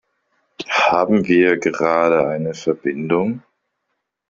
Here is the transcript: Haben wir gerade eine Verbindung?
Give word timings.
Haben 0.89 1.27
wir 1.27 1.57
gerade 1.57 2.27
eine 2.27 2.55
Verbindung? 2.55 3.43